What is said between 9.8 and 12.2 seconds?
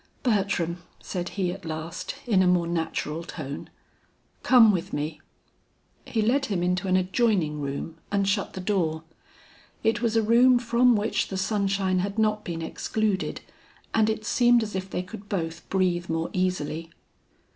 It was a room from which the sunshine had